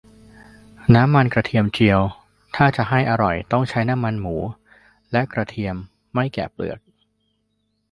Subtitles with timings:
[0.95, 2.01] น้ำมันกระเทียมเจียว
[2.55, 4.35] ถ้าจะให้อร่อยต้องใช้น้ำมันหมู
[5.11, 5.75] และกระเทียม
[6.13, 6.79] ไม่แกะเปลือก